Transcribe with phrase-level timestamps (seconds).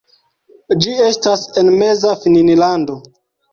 [0.85, 3.01] Ĝi estas en Meza Finnlando.